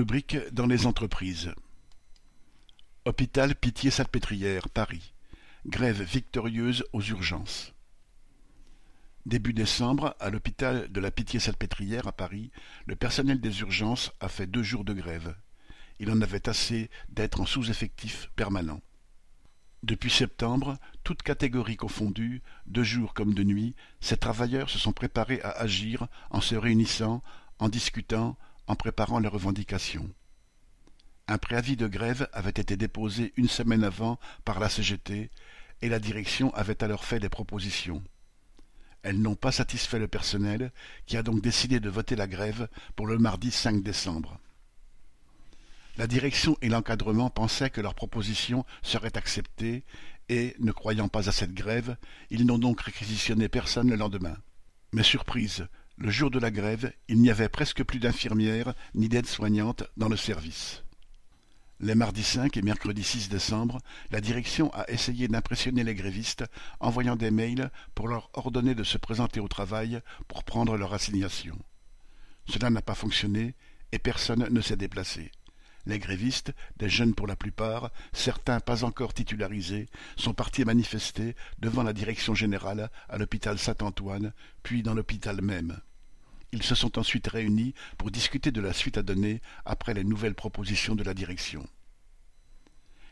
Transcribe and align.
Rubrique 0.00 0.38
dans 0.54 0.66
les 0.66 0.86
entreprises. 0.86 1.52
Hôpital 3.04 3.54
Pitié-Salpêtrière, 3.54 4.70
Paris. 4.70 5.12
Grève 5.66 6.00
victorieuse 6.00 6.86
aux 6.94 7.02
urgences. 7.02 7.74
Début 9.26 9.52
décembre, 9.52 10.16
à 10.18 10.30
l'hôpital 10.30 10.90
de 10.90 11.00
la 11.00 11.10
Pitié-Salpêtrière 11.10 12.06
à 12.06 12.12
Paris, 12.12 12.50
le 12.86 12.96
personnel 12.96 13.42
des 13.42 13.60
urgences 13.60 14.10
a 14.20 14.30
fait 14.30 14.46
deux 14.46 14.62
jours 14.62 14.84
de 14.84 14.94
grève. 14.94 15.36
Il 15.98 16.10
en 16.10 16.22
avait 16.22 16.48
assez 16.48 16.88
d'être 17.10 17.42
en 17.42 17.44
sous-effectif 17.44 18.30
permanent. 18.36 18.80
Depuis 19.82 20.10
septembre, 20.10 20.78
toutes 21.04 21.20
catégories 21.20 21.76
confondues, 21.76 22.40
de 22.64 22.82
jour 22.82 23.12
comme 23.12 23.34
de 23.34 23.44
nuit, 23.44 23.74
ces 24.00 24.16
travailleurs 24.16 24.70
se 24.70 24.78
sont 24.78 24.94
préparés 24.94 25.42
à 25.42 25.50
agir 25.50 26.08
en 26.30 26.40
se 26.40 26.54
réunissant, 26.54 27.22
en 27.58 27.68
discutant, 27.68 28.38
en 28.70 28.76
préparant 28.76 29.18
leurs 29.18 29.32
revendications. 29.32 30.08
Un 31.26 31.38
préavis 31.38 31.76
de 31.76 31.88
grève 31.88 32.28
avait 32.32 32.50
été 32.50 32.76
déposé 32.76 33.32
une 33.36 33.48
semaine 33.48 33.82
avant 33.82 34.20
par 34.44 34.60
la 34.60 34.68
CGT 34.68 35.28
et 35.82 35.88
la 35.88 35.98
direction 35.98 36.54
avait 36.54 36.84
alors 36.84 37.04
fait 37.04 37.18
des 37.18 37.28
propositions. 37.28 38.00
Elles 39.02 39.20
n'ont 39.20 39.34
pas 39.34 39.50
satisfait 39.50 39.98
le 39.98 40.06
personnel 40.06 40.70
qui 41.06 41.16
a 41.16 41.24
donc 41.24 41.42
décidé 41.42 41.80
de 41.80 41.90
voter 41.90 42.14
la 42.14 42.28
grève 42.28 42.68
pour 42.94 43.08
le 43.08 43.18
mardi 43.18 43.50
5 43.50 43.82
décembre. 43.82 44.38
La 45.96 46.06
direction 46.06 46.56
et 46.62 46.68
l'encadrement 46.68 47.28
pensaient 47.28 47.70
que 47.70 47.80
leurs 47.80 47.96
propositions 47.96 48.64
seraient 48.82 49.16
acceptées 49.16 49.84
et, 50.28 50.54
ne 50.60 50.70
croyant 50.70 51.08
pas 51.08 51.28
à 51.28 51.32
cette 51.32 51.54
grève, 51.54 51.96
ils 52.30 52.46
n'ont 52.46 52.58
donc 52.58 52.82
réquisitionné 52.82 53.48
personne 53.48 53.90
le 53.90 53.96
lendemain. 53.96 54.36
Mais 54.92 55.02
surprise, 55.02 55.66
le 56.00 56.10
jour 56.10 56.30
de 56.30 56.38
la 56.38 56.50
grève, 56.50 56.94
il 57.08 57.20
n'y 57.20 57.30
avait 57.30 57.50
presque 57.50 57.84
plus 57.84 57.98
d'infirmières 57.98 58.72
ni 58.94 59.10
d'aides-soignantes 59.10 59.84
dans 59.98 60.08
le 60.08 60.16
service. 60.16 60.82
Les 61.78 61.94
mardis 61.94 62.22
5 62.22 62.56
et 62.56 62.62
mercredi 62.62 63.04
6 63.04 63.28
décembre, 63.28 63.80
la 64.10 64.22
direction 64.22 64.72
a 64.72 64.90
essayé 64.90 65.28
d'impressionner 65.28 65.84
les 65.84 65.94
grévistes, 65.94 66.44
envoyant 66.80 67.16
des 67.16 67.30
mails 67.30 67.70
pour 67.94 68.08
leur 68.08 68.30
ordonner 68.32 68.74
de 68.74 68.82
se 68.82 68.96
présenter 68.96 69.40
au 69.40 69.48
travail 69.48 70.00
pour 70.26 70.42
prendre 70.42 70.78
leur 70.78 70.94
assignation. 70.94 71.58
Cela 72.48 72.70
n'a 72.70 72.82
pas 72.82 72.94
fonctionné 72.94 73.54
et 73.92 73.98
personne 73.98 74.48
ne 74.50 74.60
s'est 74.62 74.76
déplacé. 74.76 75.30
Les 75.84 75.98
grévistes, 75.98 76.54
des 76.78 76.88
jeunes 76.88 77.14
pour 77.14 77.26
la 77.26 77.36
plupart, 77.36 77.90
certains 78.14 78.60
pas 78.60 78.84
encore 78.84 79.12
titularisés, 79.12 79.86
sont 80.16 80.34
partis 80.34 80.64
manifester 80.64 81.36
devant 81.58 81.82
la 81.82 81.92
direction 81.92 82.34
générale 82.34 82.90
à 83.10 83.18
l'hôpital 83.18 83.58
Saint-Antoine, 83.58 84.32
puis 84.62 84.82
dans 84.82 84.94
l'hôpital 84.94 85.42
même. 85.42 85.78
Ils 86.52 86.62
se 86.62 86.74
sont 86.74 86.98
ensuite 86.98 87.28
réunis 87.28 87.74
pour 87.96 88.10
discuter 88.10 88.50
de 88.50 88.60
la 88.60 88.72
suite 88.72 88.98
à 88.98 89.02
donner 89.02 89.40
après 89.64 89.94
les 89.94 90.04
nouvelles 90.04 90.34
propositions 90.34 90.96
de 90.96 91.04
la 91.04 91.14
direction. 91.14 91.66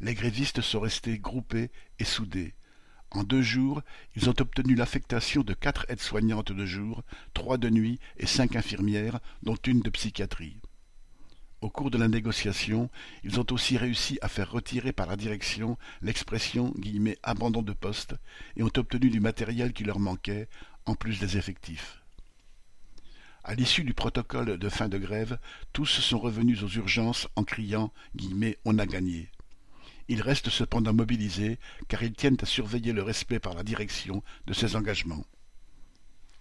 Les 0.00 0.14
grévistes 0.14 0.62
sont 0.62 0.80
restés 0.80 1.18
groupés 1.18 1.70
et 1.98 2.04
soudés. 2.04 2.54
En 3.12 3.22
deux 3.24 3.42
jours, 3.42 3.82
ils 4.16 4.28
ont 4.30 4.34
obtenu 4.38 4.74
l'affectation 4.74 5.42
de 5.42 5.52
quatre 5.52 5.84
aides-soignantes 5.88 6.52
de 6.52 6.64
jour, 6.64 7.02
trois 7.34 7.58
de 7.58 7.68
nuit 7.68 7.98
et 8.16 8.26
cinq 8.26 8.56
infirmières, 8.56 9.20
dont 9.42 9.56
une 9.56 9.80
de 9.80 9.90
psychiatrie. 9.90 10.60
Au 11.60 11.68
cours 11.68 11.90
de 11.90 11.98
la 11.98 12.08
négociation, 12.08 12.88
ils 13.22 13.38
ont 13.38 13.46
aussi 13.50 13.76
réussi 13.76 14.18
à 14.22 14.28
faire 14.28 14.50
retirer 14.50 14.92
par 14.92 15.06
la 15.06 15.16
direction 15.16 15.76
l'expression 16.00 16.72
«abandon 17.22 17.62
de 17.62 17.74
poste» 17.74 18.14
et 18.56 18.62
ont 18.62 18.72
obtenu 18.76 19.10
du 19.10 19.20
matériel 19.20 19.74
qui 19.74 19.84
leur 19.84 19.98
manquait, 19.98 20.48
en 20.86 20.94
plus 20.94 21.18
des 21.20 21.36
effectifs. 21.36 21.99
À 23.42 23.54
l'issue 23.54 23.84
du 23.84 23.94
protocole 23.94 24.58
de 24.58 24.68
fin 24.68 24.88
de 24.88 24.98
grève, 24.98 25.38
tous 25.72 25.86
sont 25.86 26.18
revenus 26.18 26.62
aux 26.62 26.68
urgences 26.68 27.28
en 27.36 27.44
criant 27.44 27.92
«On 28.64 28.78
a 28.78 28.86
gagné». 28.86 29.30
Ils 30.08 30.22
restent 30.22 30.50
cependant 30.50 30.92
mobilisés 30.92 31.58
car 31.88 32.02
ils 32.02 32.12
tiennent 32.12 32.36
à 32.42 32.46
surveiller 32.46 32.92
le 32.92 33.02
respect 33.02 33.38
par 33.38 33.54
la 33.54 33.62
direction 33.62 34.22
de 34.46 34.52
ces 34.52 34.76
engagements. 34.76 35.24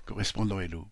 Correspondant 0.06 0.60
Hello. 0.60 0.88